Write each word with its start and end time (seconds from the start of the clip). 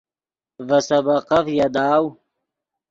ڤے 0.67 0.79
سبقف 0.89 1.45
یاداؤ 1.57 2.05